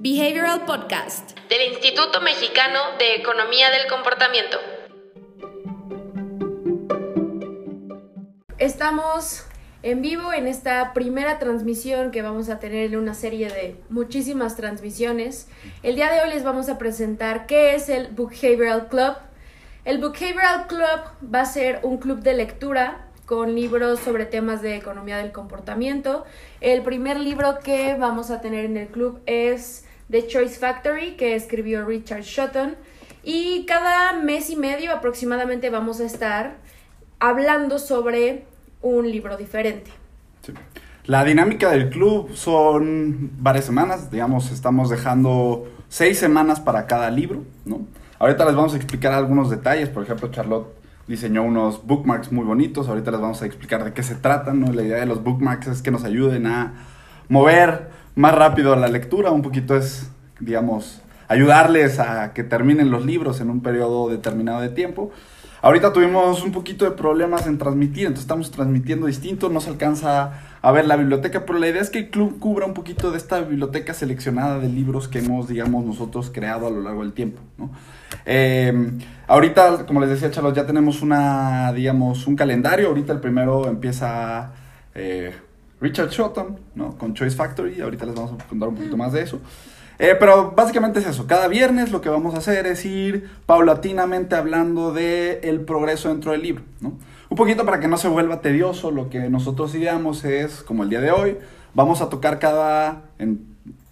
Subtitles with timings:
[0.00, 4.56] Behavioral Podcast del Instituto Mexicano de Economía del Comportamiento.
[8.58, 9.44] Estamos
[9.82, 14.54] en vivo en esta primera transmisión que vamos a tener en una serie de muchísimas
[14.54, 15.48] transmisiones.
[15.82, 19.16] El día de hoy les vamos a presentar qué es el Behavioral Club.
[19.84, 24.76] El Behavioral Club va a ser un club de lectura con libros sobre temas de
[24.76, 26.24] economía del comportamiento.
[26.60, 31.34] El primer libro que vamos a tener en el club es The Choice Factory, que
[31.34, 32.76] escribió Richard Shotton.
[33.22, 36.56] Y cada mes y medio aproximadamente vamos a estar
[37.18, 38.44] hablando sobre
[38.80, 39.90] un libro diferente.
[41.04, 47.44] La dinámica del club son varias semanas, digamos, estamos dejando seis semanas para cada libro,
[47.64, 47.80] ¿no?
[48.18, 50.68] Ahorita les vamos a explicar algunos detalles, por ejemplo, Charlotte
[51.06, 54.72] diseñó unos bookmarks muy bonitos, ahorita les vamos a explicar de qué se tratan, ¿no?
[54.72, 56.74] La idea de los bookmarks es que nos ayuden a
[57.30, 63.40] mover más rápido la lectura, un poquito es, digamos, ayudarles a que terminen los libros
[63.40, 65.12] en un periodo determinado de tiempo.
[65.62, 70.32] Ahorita tuvimos un poquito de problemas en transmitir, entonces estamos transmitiendo distinto, no se alcanza
[70.60, 73.18] a ver la biblioteca, pero la idea es que el club cubra un poquito de
[73.18, 77.40] esta biblioteca seleccionada de libros que hemos, digamos, nosotros creado a lo largo del tiempo,
[77.56, 77.70] ¿no?
[78.26, 78.98] Eh,
[79.28, 84.54] ahorita, como les decía Charlos, ya tenemos una, digamos, un calendario, ahorita el primero empieza...
[84.96, 85.32] Eh,
[85.80, 86.96] Richard Shotton, ¿no?
[86.96, 89.40] Con Choice Factory, ahorita les vamos a contar un poquito más de eso.
[89.98, 94.36] Eh, pero básicamente es eso, cada viernes lo que vamos a hacer es ir paulatinamente
[94.36, 96.92] hablando de progreso dentro del libro, ¿no?
[97.30, 100.90] Un poquito para que no se vuelva tedioso, lo que nosotros ideamos es, como el
[100.90, 101.36] día de hoy,
[101.74, 103.10] vamos a tocar cada,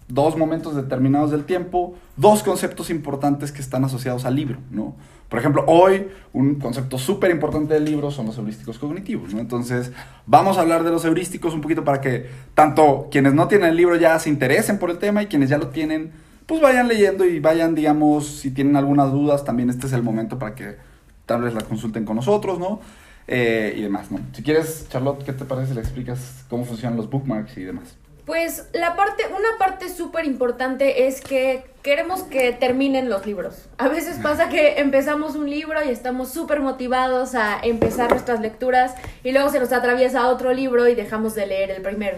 [0.07, 4.95] dos momentos determinados del tiempo, dos conceptos importantes que están asociados al libro, ¿no?
[5.29, 9.41] Por ejemplo, hoy un concepto súper importante del libro son los heurísticos cognitivos, ¿no?
[9.41, 9.91] Entonces,
[10.25, 13.75] vamos a hablar de los heurísticos un poquito para que tanto quienes no tienen el
[13.75, 16.11] libro ya se interesen por el tema y quienes ya lo tienen,
[16.45, 20.39] pues vayan leyendo y vayan, digamos, si tienen algunas dudas, también este es el momento
[20.39, 20.77] para que
[21.25, 22.79] tal vez la consulten con nosotros, ¿no?
[23.27, 24.19] Eh, y demás, ¿no?
[24.31, 27.97] Si quieres, Charlotte, ¿qué te parece si le explicas cómo funcionan los bookmarks y demás?
[28.27, 33.69] Pues la parte, una parte súper importante es que queremos que terminen los libros.
[33.77, 38.95] A veces pasa que empezamos un libro y estamos súper motivados a empezar nuestras lecturas
[39.23, 42.17] y luego se nos atraviesa otro libro y dejamos de leer el primero.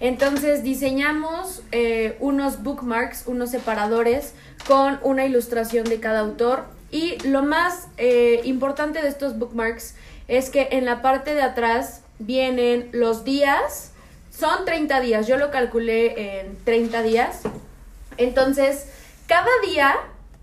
[0.00, 4.32] Entonces diseñamos eh, unos bookmarks, unos separadores
[4.66, 9.94] con una ilustración de cada autor y lo más eh, importante de estos bookmarks
[10.26, 13.89] es que en la parte de atrás vienen los días,
[14.40, 17.42] son 30 días, yo lo calculé en 30 días.
[18.16, 18.88] Entonces,
[19.26, 19.94] cada día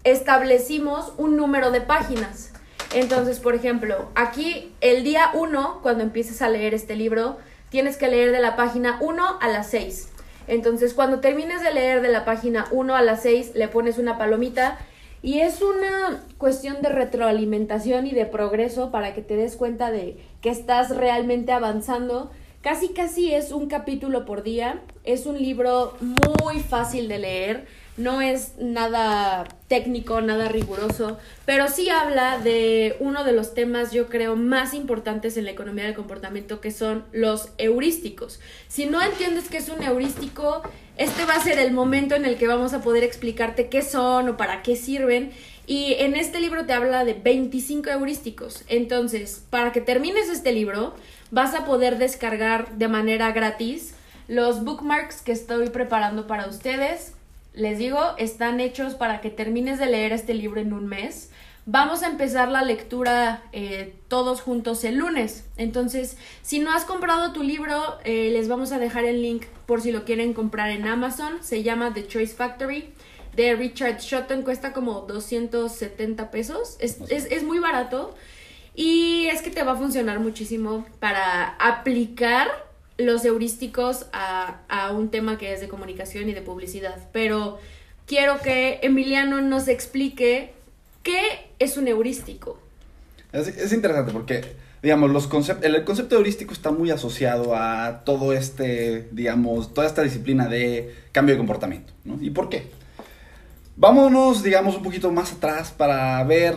[0.03, 2.53] establecimos un número de páginas.
[2.93, 7.37] Entonces, por ejemplo, aquí el día 1, cuando empieces a leer este libro,
[7.69, 10.09] tienes que leer de la página 1 a la 6.
[10.47, 14.19] Entonces, cuando termines de leer de la página 1 a la 6, le pones una
[14.19, 14.77] palomita
[15.23, 20.17] y es una cuestión de retroalimentación y de progreso para que te des cuenta de
[20.41, 22.31] que estás realmente avanzando
[22.61, 28.19] Casi casi es un capítulo por día, es un libro muy fácil de leer, no
[28.19, 34.35] es nada técnico, nada riguroso, pero sí habla de uno de los temas yo creo
[34.35, 38.39] más importantes en la economía del comportamiento que son los heurísticos.
[38.67, 40.63] Si no entiendes qué es un heurístico,
[40.97, 44.29] este va a ser el momento en el que vamos a poder explicarte qué son
[44.29, 45.31] o para qué sirven.
[45.67, 48.63] Y en este libro te habla de 25 heurísticos.
[48.69, 50.95] Entonces, para que termines este libro,
[51.29, 53.93] vas a poder descargar de manera gratis
[54.29, 57.13] los bookmarks que estoy preparando para ustedes.
[57.53, 61.31] Les digo, están hechos para que termines de leer este libro en un mes.
[61.65, 65.43] Vamos a empezar la lectura eh, todos juntos el lunes.
[65.57, 69.81] Entonces, si no has comprado tu libro, eh, les vamos a dejar el link por
[69.81, 71.43] si lo quieren comprar en Amazon.
[71.43, 72.93] Se llama The Choice Factory
[73.37, 74.41] de Richard Shotton.
[74.41, 76.75] Cuesta como 270 pesos.
[76.79, 78.13] Es, es, es muy barato.
[78.75, 82.47] Y es que te va a funcionar muchísimo para aplicar
[82.97, 86.97] los heurísticos a, a, un tema que es de comunicación y de publicidad.
[87.13, 87.59] Pero
[88.05, 90.53] quiero que Emiliano nos explique
[91.03, 91.21] qué
[91.59, 92.59] es un heurístico.
[93.31, 94.41] Es, es interesante porque,
[94.81, 100.01] digamos, los concept el concepto heurístico está muy asociado a todo este, digamos, toda esta
[100.01, 101.93] disciplina de cambio de comportamiento.
[102.03, 102.17] ¿no?
[102.19, 102.77] ¿Y por qué?
[103.77, 106.55] Vámonos, digamos, un poquito más atrás para ver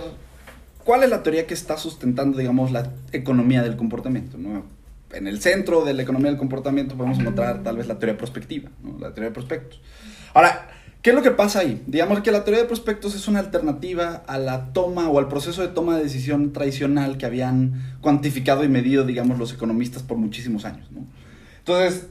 [0.84, 4.38] ¿Cuál es la teoría que está sustentando, digamos, la economía del comportamiento?
[5.12, 8.70] En el centro de la economía del comportamiento podemos encontrar tal vez la teoría prospectiva,
[8.98, 9.80] la teoría de prospectos.
[10.32, 10.68] Ahora,
[11.02, 11.82] ¿qué es lo que pasa ahí?
[11.86, 15.60] Digamos que la teoría de prospectos es una alternativa a la toma o al proceso
[15.62, 20.64] de toma de decisión tradicional que habían cuantificado y medido, digamos, los economistas por muchísimos
[20.64, 20.88] años.
[21.58, 22.06] Entonces,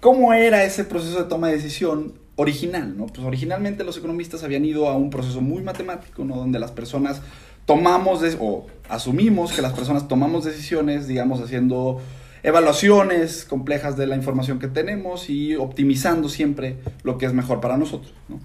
[0.00, 2.14] ¿cómo era ese proceso de toma de decisión?
[2.36, 3.06] Original, ¿no?
[3.06, 6.36] Pues originalmente los economistas habían ido a un proceso muy matemático, ¿no?
[6.36, 7.22] Donde las personas
[7.64, 12.00] tomamos o asumimos que las personas tomamos decisiones, digamos, haciendo
[12.42, 17.76] evaluaciones complejas de la información que tenemos y optimizando siempre lo que es mejor para
[17.76, 18.38] nosotros, ¿no?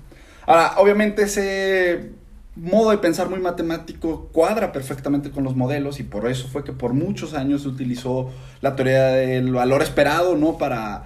[0.47, 2.11] Ahora, obviamente ese
[2.55, 6.73] modo de pensar muy matemático cuadra perfectamente con los modelos y por eso fue que
[6.73, 10.57] por muchos años se utilizó la teoría del valor esperado, ¿no?
[10.57, 11.05] Para,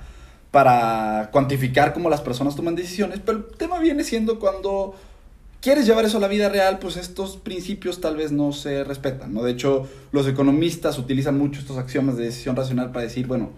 [0.56, 4.96] para cuantificar cómo las personas toman decisiones, pero el tema viene siendo cuando
[5.60, 9.34] quieres llevar eso a la vida real, pues estos principios tal vez no se respetan,
[9.34, 9.44] ¿no?
[9.44, 13.50] De hecho, los economistas utilizan mucho estos axiomas de decisión racional para decir, bueno,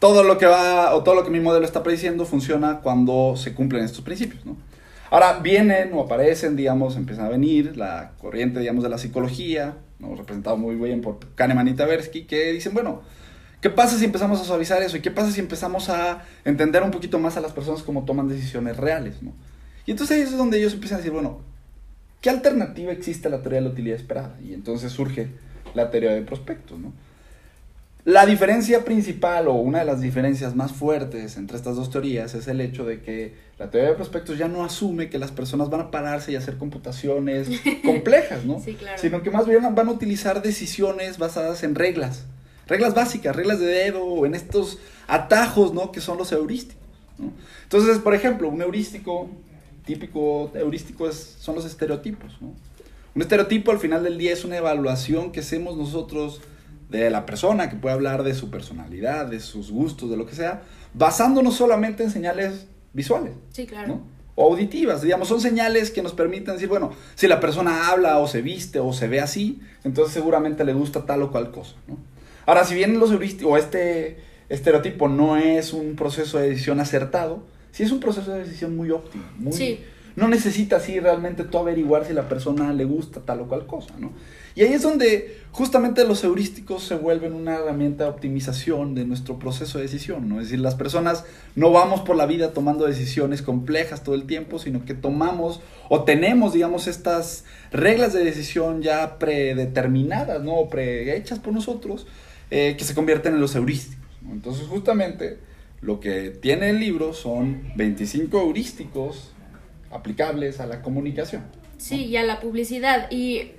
[0.00, 3.54] todo lo que va o todo lo que mi modelo está prediciendo funciona cuando se
[3.54, 4.42] cumplen estos principios.
[5.12, 10.16] Ahora vienen o aparecen, digamos, empiezan a venir la corriente, digamos, de la psicología, ¿no?
[10.16, 13.02] representado muy bien por Kahneman y Tversky, que dicen, bueno,
[13.60, 14.96] ¿qué pasa si empezamos a suavizar eso?
[14.96, 18.28] ¿Y qué pasa si empezamos a entender un poquito más a las personas cómo toman
[18.28, 19.32] decisiones reales, ¿no?
[19.86, 21.40] Y entonces ahí es donde ellos empiezan a decir, bueno,
[22.20, 24.36] ¿qué alternativa existe a la teoría de la utilidad esperada?
[24.44, 25.28] Y entonces surge
[25.74, 26.92] la teoría de prospectos, ¿no?
[28.04, 32.48] La diferencia principal o una de las diferencias más fuertes entre estas dos teorías es
[32.48, 35.82] el hecho de que la teoría de prospectos ya no asume que las personas van
[35.82, 37.48] a pararse y hacer computaciones
[37.84, 38.60] complejas, ¿no?
[38.60, 38.96] Sí, claro.
[38.98, 42.24] Sino que más bien van a utilizar decisiones basadas en reglas,
[42.68, 45.90] reglas básicas, reglas de dedo en estos atajos, ¿no?
[45.90, 46.86] Que son los heurísticos,
[47.18, 47.32] ¿no?
[47.64, 49.28] Entonces, por ejemplo, un heurístico
[49.88, 52.36] típico heurístico es, son los estereotipos.
[52.42, 52.52] ¿no?
[53.14, 56.42] Un estereotipo al final del día es una evaluación que hacemos nosotros
[56.90, 60.34] de la persona, que puede hablar de su personalidad, de sus gustos, de lo que
[60.34, 60.62] sea,
[60.92, 63.32] basándonos solamente en señales visuales.
[63.50, 63.88] Sí, claro.
[63.88, 64.02] ¿no?
[64.34, 68.28] O auditivas, digamos, son señales que nos permiten decir, bueno, si la persona habla o
[68.28, 71.76] se viste o se ve así, entonces seguramente le gusta tal o cual cosa.
[71.86, 71.96] ¿no?
[72.48, 74.16] Ahora, si bien los heurísticos o este
[74.48, 77.42] estereotipo no es un proceso de decisión acertado,
[77.72, 79.24] sí es un proceso de decisión muy óptimo.
[79.36, 79.80] Muy, Sí.
[80.16, 83.92] No necesitas así realmente tú averiguar si la persona le gusta tal o cual cosa,
[83.98, 84.12] ¿no?
[84.54, 89.38] Y ahí es donde justamente los heurísticos se vuelven una herramienta de optimización de nuestro
[89.38, 90.40] proceso de decisión, ¿no?
[90.40, 94.58] Es decir, las personas no vamos por la vida tomando decisiones complejas todo el tiempo,
[94.58, 95.60] sino que tomamos
[95.90, 100.68] o tenemos, digamos, estas reglas de decisión ya predeterminadas, ¿no?
[100.70, 102.06] Prehechas por nosotros,
[102.50, 103.98] eh, que se convierten en los heurísticos.
[104.30, 105.38] Entonces, justamente
[105.80, 109.32] lo que tiene el libro son 25 heurísticos
[109.90, 111.44] aplicables a la comunicación.
[111.78, 113.10] Sí, y a la publicidad.
[113.10, 113.52] Y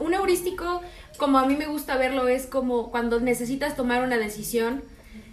[0.00, 0.80] un heurístico,
[1.18, 4.82] como a mí me gusta verlo, es como cuando necesitas tomar una decisión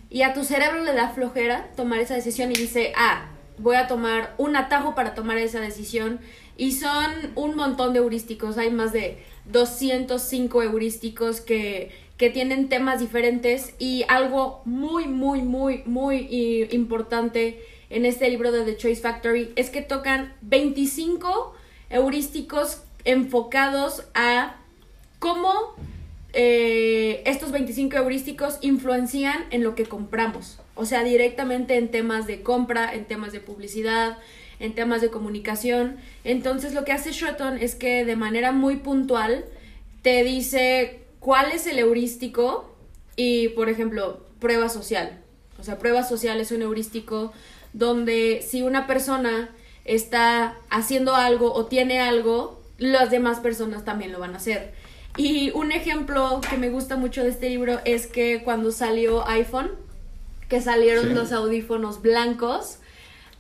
[0.10, 3.88] y a tu cerebro le da flojera tomar esa decisión y dice, ah, voy a
[3.88, 6.20] tomar un atajo para tomar esa decisión.
[6.58, 13.00] Y son un montón de heurísticos, hay más de 205 heurísticos que, que tienen temas
[13.00, 19.02] diferentes y algo muy, muy, muy, muy i- importante en este libro de The Choice
[19.02, 21.54] Factory es que tocan 25
[21.90, 24.56] heurísticos enfocados a
[25.20, 25.52] cómo
[26.34, 30.60] eh, estos 25 heurísticos influencian en lo que compramos.
[30.76, 34.18] O sea, directamente en temas de compra, en temas de publicidad,
[34.60, 35.98] en temas de comunicación.
[36.24, 39.46] Entonces lo que hace Shotton es que de manera muy puntual
[40.02, 42.70] te dice cuál es el heurístico
[43.16, 45.24] y, por ejemplo, prueba social.
[45.60, 47.34] O sea, prueba social es un heurístico
[47.74, 49.50] donde si una persona
[49.86, 54.76] está haciendo algo o tiene algo, las demás personas también lo van a hacer.
[55.18, 59.72] Y un ejemplo que me gusta mucho de este libro es que cuando salió iPhone,
[60.48, 61.14] que salieron Sí.
[61.16, 62.78] los audífonos blancos,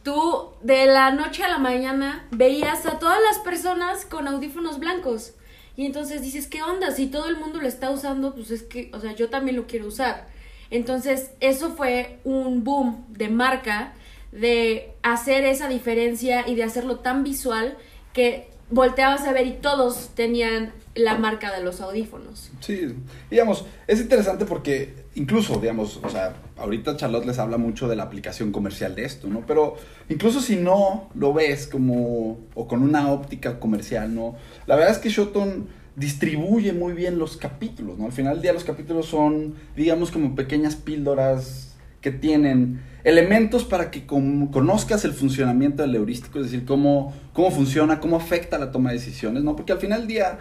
[0.02, 5.34] tú de la noche a la mañana veías a todas las personas con audífonos blancos.
[5.78, 6.92] Y entonces dices, ¿qué onda?
[6.92, 9.68] Si todo el mundo lo está usando, pues es que, o sea, yo también lo
[9.68, 10.28] quiero usar.
[10.70, 13.94] Entonces, eso fue un boom de marca,
[14.32, 17.78] de hacer esa diferencia y de hacerlo tan visual
[18.14, 22.52] que volteabas a ver y todos tenían la marca de los audífonos.
[22.62, 22.96] Sí,
[23.30, 28.04] digamos, es interesante porque incluso, digamos, o sea, ahorita Charlotte les habla mucho de la
[28.04, 29.46] aplicación comercial de esto, ¿no?
[29.46, 29.76] Pero
[30.10, 34.36] incluso si no lo ves como, o con una óptica comercial, ¿no?
[34.68, 38.06] La verdad es que Shoton distribuye muy bien los capítulos, ¿no?
[38.06, 43.92] Al final del día los capítulos son, digamos, como pequeñas píldoras que tienen elementos para
[43.92, 48.72] que con- conozcas el funcionamiento del heurístico, es decir, cómo, cómo funciona, cómo afecta la
[48.72, 49.56] toma de decisiones, ¿no?
[49.56, 50.40] Porque al final del día,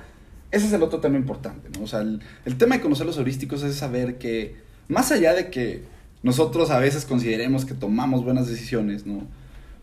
[0.54, 1.84] ese es el otro tema importante, ¿no?
[1.84, 4.56] O sea, el, el tema de conocer los heurísticos es saber que,
[4.88, 5.82] más allá de que
[6.22, 9.26] nosotros a veces consideremos que tomamos buenas decisiones, ¿no?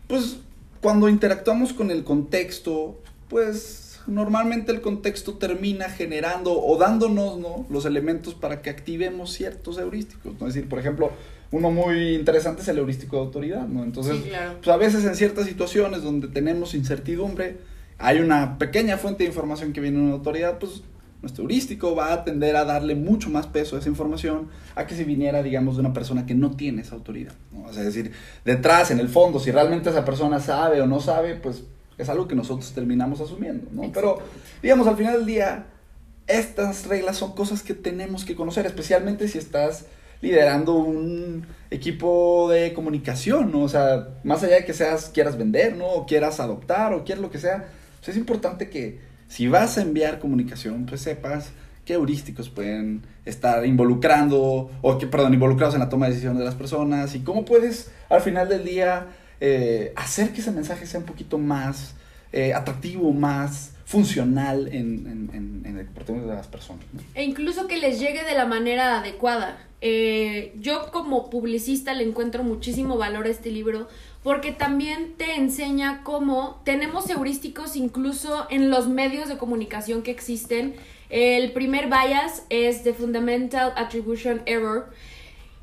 [0.08, 0.38] Pues
[0.80, 2.98] cuando interactuamos con el contexto,
[3.28, 7.66] pues normalmente el contexto termina generando o dándonos, ¿no?
[7.70, 10.48] Los elementos para que activemos ciertos heurísticos, ¿no?
[10.48, 11.12] Es decir, por ejemplo,
[11.52, 13.84] uno muy interesante es el heurístico de autoridad, ¿no?
[13.84, 14.54] Entonces, Sí, claro.
[14.56, 17.58] pues a veces en ciertas situaciones donde tenemos incertidumbre,
[17.98, 20.82] hay una pequeña fuente de información que viene de una autoridad, pues
[21.22, 24.96] nuestro heurístico va a tender a darle mucho más peso a esa información a que
[24.96, 27.32] si viniera, digamos, de una persona que no tiene esa autoridad.
[27.52, 27.62] ¿no?
[27.62, 28.12] O sea, es decir,
[28.44, 31.62] detrás, en el fondo, si realmente esa persona sabe o no sabe, pues
[31.96, 33.92] es algo que nosotros terminamos asumiendo, ¿no?
[33.92, 34.18] Pero,
[34.62, 35.66] digamos, al final del día,
[36.26, 39.86] estas reglas son cosas que tenemos que conocer, especialmente si estás
[40.20, 43.62] liderando un equipo de comunicación, ¿no?
[43.62, 45.86] O sea, más allá de que seas, quieras vender, ¿no?
[45.86, 47.68] O quieras adoptar, o quieras lo que sea,
[48.02, 51.52] pues es importante que si vas a enviar comunicación, pues sepas
[51.84, 56.44] qué heurísticos pueden estar involucrando, o que, perdón, involucrados en la toma de decisiones de
[56.44, 59.06] las personas, y cómo puedes, al final del día,
[59.40, 61.94] eh, hacer que ese mensaje sea un poquito más
[62.32, 66.84] eh, atractivo, más funcional en, en, en, en el comportamiento de las personas.
[67.14, 69.58] E incluso que les llegue de la manera adecuada.
[69.84, 73.88] Eh, yo como publicista le encuentro muchísimo valor a este libro
[74.22, 80.76] porque también te enseña cómo tenemos heurísticos incluso en los medios de comunicación que existen.
[81.10, 84.86] El primer bias es The Fundamental Attribution Error.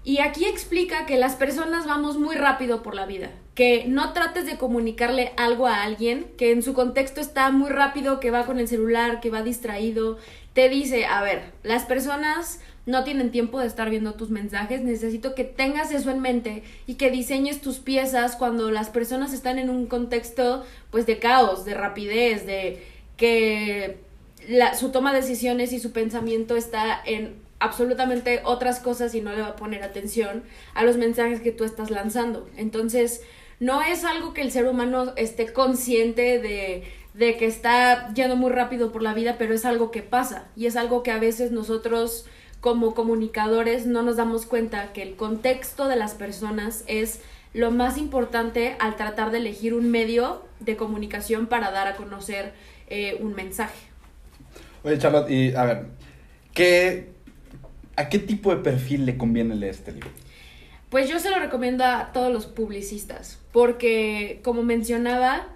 [0.04, 4.46] Y aquí explica que las personas vamos muy rápido por la vida, que no trates
[4.46, 8.60] de comunicarle algo a alguien que en su contexto está muy rápido, que va con
[8.60, 10.18] el celular, que va distraído.
[10.54, 15.36] Te dice, a ver, las personas no tienen tiempo de estar viendo tus mensajes, necesito
[15.36, 19.69] que tengas eso en mente y que diseñes tus piezas cuando las personas están en
[19.69, 22.84] un contexto pues de caos, de rapidez, de
[23.15, 24.00] que
[24.48, 29.34] la, su toma de decisiones y su pensamiento está en absolutamente otras cosas y no
[29.34, 30.43] le va a poner atención
[30.74, 32.50] a los mensajes que tú estás lanzando.
[32.58, 33.22] Entonces,
[33.60, 38.50] no es algo que el ser humano esté consciente de, de que está yendo muy
[38.50, 41.51] rápido por la vida, pero es algo que pasa y es algo que a veces
[41.51, 42.25] nosotros
[42.62, 47.22] como comunicadores no nos damos cuenta que el contexto de las personas es
[47.54, 52.54] lo más importante al tratar de elegir un medio de comunicación para dar a conocer
[52.88, 53.80] eh, un mensaje.
[54.84, 55.86] Oye, Charlotte, y a ver,
[56.54, 57.10] ¿qué,
[57.96, 60.10] ¿a qué tipo de perfil le conviene leer este libro?
[60.89, 65.48] Pues yo se lo recomiendo a todos los publicistas, porque como mencionaba,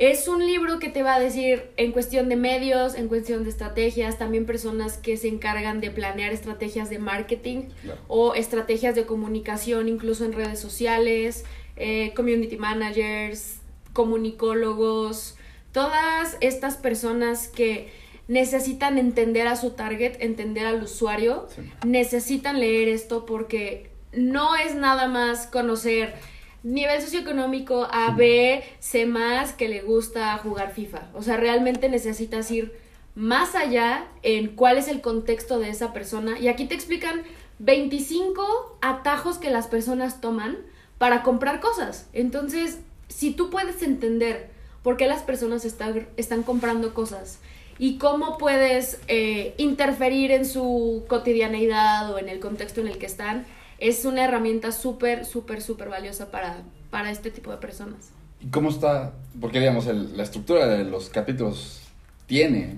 [0.00, 3.50] es un libro que te va a decir en cuestión de medios, en cuestión de
[3.50, 8.00] estrategias, también personas que se encargan de planear estrategias de marketing Claro.
[8.08, 11.44] o estrategias de comunicación, incluso en redes sociales,
[11.76, 13.58] eh, community managers,
[13.92, 15.36] comunicólogos,
[15.72, 17.92] todas estas personas que
[18.26, 21.62] necesitan entender a su target, entender al usuario, Sí.
[21.86, 26.14] necesitan leer esto porque no es nada más conocer
[26.62, 31.08] nivel socioeconómico A, B, C más que le gusta jugar FIFA.
[31.14, 32.76] O sea, realmente necesitas ir
[33.14, 36.38] más allá en cuál es el contexto de esa persona.
[36.38, 37.22] Y aquí te explican
[37.58, 40.58] 25 atajos que las personas toman
[40.98, 42.08] para comprar cosas.
[42.12, 44.50] Entonces, si tú puedes entender
[44.82, 47.38] por qué las personas están, están comprando cosas
[47.78, 53.06] y cómo puedes eh, interferir en su cotidianeidad o en el contexto en el que
[53.06, 53.46] están,
[53.80, 58.10] es una herramienta súper, súper, súper valiosa para, para este tipo de personas.
[58.40, 59.12] ¿Y cómo está?
[59.40, 61.80] Porque, digamos, el- la estructura de los capítulos
[62.26, 62.76] tiene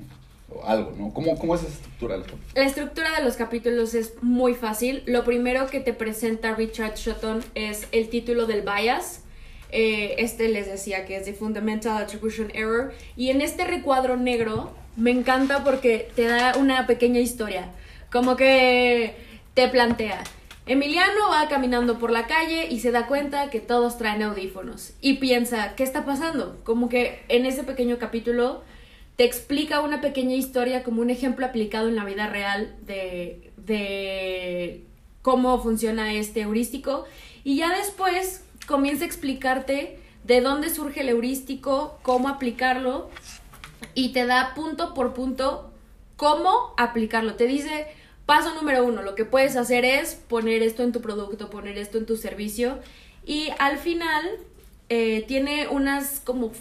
[0.65, 1.13] algo, ¿no?
[1.15, 2.55] ¿Cómo, cómo es esa estructura de los capítulos?
[2.55, 5.03] La estructura de los capítulos es muy fácil.
[5.07, 9.21] Lo primero que te presenta Richard Shotton es el título del bias.
[9.71, 12.93] Eh, este les decía que es The Fundamental Attribution Error.
[13.17, 17.71] Y en este recuadro negro me encanta porque te da una pequeña historia.
[18.13, 19.17] Como que
[19.55, 20.23] te plantea.
[20.65, 24.93] Emiliano va caminando por la calle y se da cuenta que todos traen audífonos.
[25.01, 26.61] Y piensa, ¿qué está pasando?
[26.65, 28.63] Como que en ese pequeño capítulo
[29.17, 34.85] te explica una pequeña historia como un ejemplo aplicado en la vida real de, de
[35.21, 37.07] cómo funciona este heurístico
[37.43, 43.11] y ya después comienza a explicarte de dónde surge el heurístico, cómo aplicarlo
[43.95, 45.73] y te da punto por punto
[46.17, 47.35] cómo aplicarlo.
[47.35, 47.89] Te dice,
[48.27, 51.99] paso número uno, lo que puedes hacer es poner esto en tu producto, poner esto
[51.99, 52.79] en tu servicio.
[53.25, 54.25] Y al final
[54.89, 56.53] eh, tiene unas como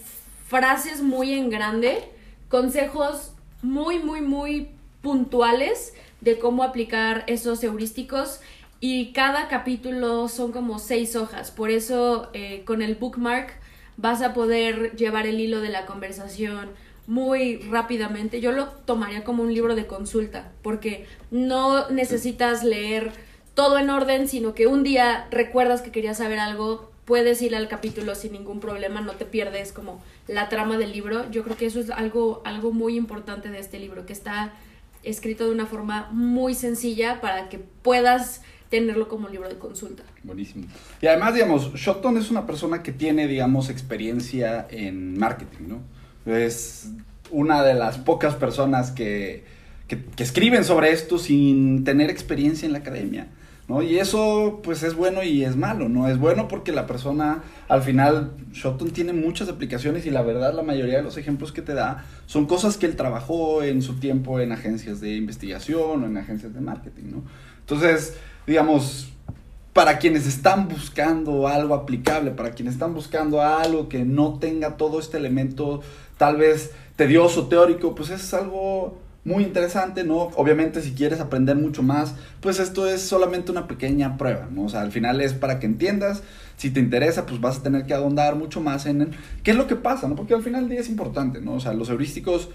[0.47, 2.03] frases muy en grande,
[2.49, 4.69] consejos muy, muy, muy
[5.01, 8.41] puntuales de cómo aplicar esos heurísticos.
[8.79, 13.53] Y cada capítulo son como seis hojas, por eso eh, con el bookmark
[13.97, 16.69] vas a poder llevar el hilo de la conversación
[17.07, 18.41] muy rápidamente.
[18.41, 23.11] Yo lo tomaría como un libro de consulta, porque no necesitas leer
[23.53, 27.67] todo en orden, sino que un día recuerdas que querías saber algo, puedes ir al
[27.67, 31.29] capítulo sin ningún problema, no te pierdes como la trama del libro.
[31.31, 34.53] Yo creo que eso es algo, algo muy importante de este libro, que está
[35.03, 40.03] escrito de una forma muy sencilla para que puedas tenerlo como libro de consulta.
[40.23, 40.65] Buenísimo.
[41.01, 45.81] Y además, digamos, Shotton es una persona que tiene, digamos, experiencia en marketing, ¿no?
[46.25, 46.89] Es
[47.31, 49.43] una de las pocas personas que,
[49.87, 53.27] que, escriben sobre esto sin tener experiencia en la academia.
[53.67, 53.81] ¿no?
[53.81, 56.09] Y eso pues es bueno y es malo, ¿no?
[56.09, 60.63] Es bueno porque la persona al final, Shotton tiene muchas aplicaciones y la verdad la
[60.63, 64.41] mayoría de los ejemplos que te da son cosas que él trabajó en su tiempo
[64.41, 67.23] en agencias de investigación o en agencias de marketing, ¿no?
[67.61, 69.10] Entonces, digamos,
[69.73, 74.99] para quienes están buscando algo aplicable, para quienes están buscando algo que no tenga todo
[74.99, 75.81] este elemento
[76.17, 80.29] tal vez tedioso, teórico, pues es algo muy interesante, ¿no?
[80.35, 84.63] Obviamente si quieres aprender mucho más, pues esto es solamente una pequeña prueba, ¿no?
[84.63, 86.23] O sea, al final es para que entiendas,
[86.57, 89.11] si te interesa, pues vas a tener que ahondar mucho más en
[89.43, 90.15] qué es lo que pasa, ¿no?
[90.15, 91.53] Porque al final del día es importante, ¿no?
[91.53, 92.49] O sea, los heurísticos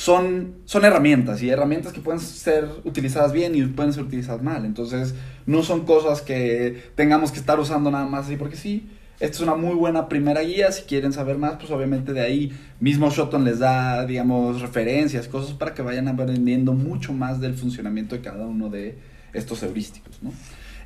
[0.00, 4.64] son, son herramientas y herramientas que pueden ser utilizadas bien y pueden ser utilizadas mal,
[4.64, 5.14] entonces
[5.44, 8.88] no son cosas que tengamos que estar usando nada más así porque sí,
[9.20, 10.72] esta es una muy buena primera guía.
[10.72, 15.52] Si quieren saber más, pues obviamente de ahí mismo Shoton les da, digamos, referencias, cosas
[15.52, 18.96] para que vayan aprendiendo mucho más del funcionamiento de cada uno de
[19.34, 20.32] estos heurísticos, ¿no?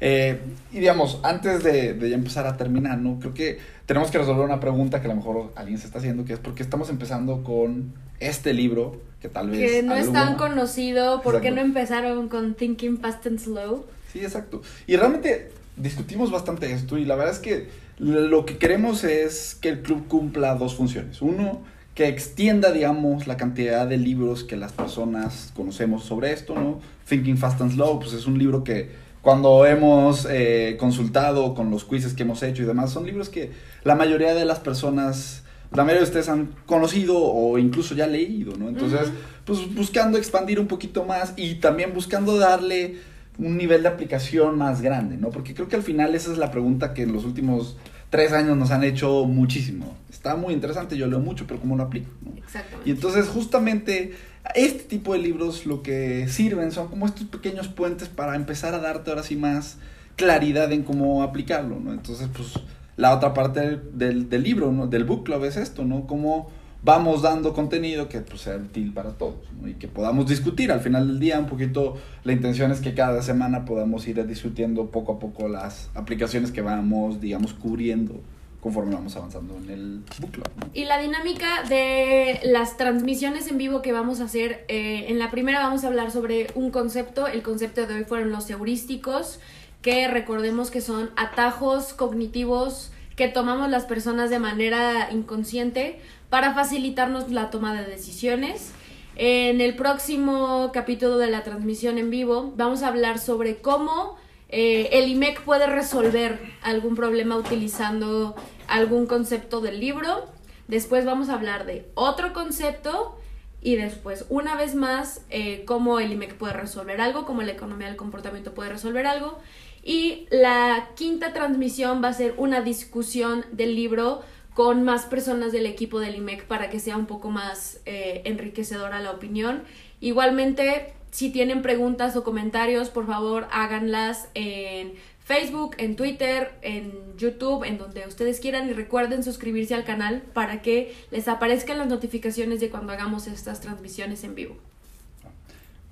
[0.00, 0.40] Eh,
[0.72, 3.20] y digamos, antes de, de, ya empezar a terminar, ¿no?
[3.20, 6.24] Creo que tenemos que resolver una pregunta que a lo mejor alguien se está haciendo,
[6.24, 9.70] que es por qué estamos empezando con este libro, que tal vez...
[9.70, 13.84] Que no es tan conocido, ¿por qué no empezaron con Thinking Fast and Slow?
[14.12, 14.62] Sí, exacto.
[14.86, 17.68] Y realmente discutimos bastante esto y la verdad es que
[17.98, 21.22] lo que queremos es que el club cumpla dos funciones.
[21.22, 21.62] Uno,
[21.94, 26.80] que extienda, digamos, la cantidad de libros que las personas conocemos sobre esto, ¿no?
[27.08, 28.90] Thinking Fast and Slow, pues es un libro que
[29.22, 33.52] cuando hemos eh, consultado con los quizzes que hemos hecho y demás, son libros que
[33.84, 35.43] la mayoría de las personas,
[35.74, 38.68] la mayoría de ustedes han conocido o incluso ya leído, ¿no?
[38.68, 39.10] Entonces,
[39.44, 42.96] pues buscando expandir un poquito más y también buscando darle
[43.38, 45.30] un nivel de aplicación más grande, ¿no?
[45.30, 47.76] Porque creo que al final esa es la pregunta que en los últimos
[48.10, 49.96] tres años nos han hecho muchísimo.
[50.08, 52.08] Está muy interesante, yo leo mucho, pero ¿cómo lo aplico?
[52.36, 52.88] Exactamente.
[52.88, 54.14] Y entonces justamente
[54.54, 58.78] este tipo de libros lo que sirven son como estos pequeños puentes para empezar a
[58.78, 59.78] darte ahora sí más
[60.16, 61.92] claridad en cómo aplicarlo, ¿no?
[61.92, 62.52] Entonces, pues
[62.96, 64.86] la otra parte del, del libro, ¿no?
[64.86, 66.06] Del book club es esto, ¿no?
[66.06, 66.50] Cómo
[66.84, 71.08] vamos dando contenido que pues, sea útil para todos y que podamos discutir al final
[71.08, 75.18] del día un poquito la intención es que cada semana podamos ir discutiendo poco a
[75.18, 78.20] poco las aplicaciones que vamos digamos cubriendo
[78.60, 80.48] conforme vamos avanzando en el book club.
[80.72, 85.30] Y la dinámica de las transmisiones en vivo que vamos a hacer, eh, en la
[85.30, 89.38] primera vamos a hablar sobre un concepto, el concepto de hoy fueron los heurísticos,
[89.84, 97.30] que recordemos que son atajos cognitivos que tomamos las personas de manera inconsciente para facilitarnos
[97.30, 98.72] la toma de decisiones.
[99.14, 104.16] En el próximo capítulo de la transmisión en vivo vamos a hablar sobre cómo
[104.48, 108.34] eh, el IMEC puede resolver algún problema utilizando
[108.66, 110.24] algún concepto del libro.
[110.66, 113.18] Después vamos a hablar de otro concepto
[113.60, 117.88] y después, una vez más, eh, cómo el IMEC puede resolver algo, cómo la economía
[117.88, 119.38] del comportamiento puede resolver algo.
[119.84, 124.22] Y la quinta transmisión va a ser una discusión del libro
[124.54, 129.00] con más personas del equipo del IMEC para que sea un poco más eh, enriquecedora
[129.00, 129.64] la opinión.
[130.00, 134.94] Igualmente, si tienen preguntas o comentarios, por favor háganlas en
[135.24, 140.62] Facebook, en Twitter, en YouTube, en donde ustedes quieran y recuerden suscribirse al canal para
[140.62, 144.56] que les aparezcan las notificaciones de cuando hagamos estas transmisiones en vivo.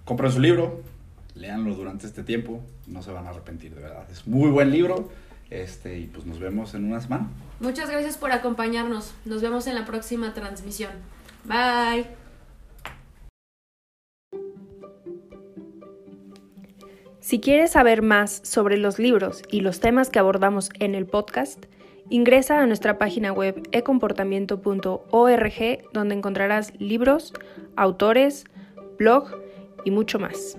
[0.05, 0.83] Compren su libro,
[1.35, 4.07] léanlo durante este tiempo, no se van a arrepentir de verdad.
[4.11, 5.11] Es muy buen libro
[5.51, 7.29] este, y pues nos vemos en una semana.
[7.61, 9.15] Muchas gracias por acompañarnos.
[9.25, 10.93] Nos vemos en la próxima transmisión.
[11.45, 12.07] Bye.
[17.21, 21.65] Si quieres saber más sobre los libros y los temas que abordamos en el podcast,
[22.11, 27.33] ingresa a nuestra página web ecomportamiento.org donde encontrarás libros,
[27.77, 28.45] autores,
[28.99, 29.31] blog
[29.85, 30.59] y mucho más.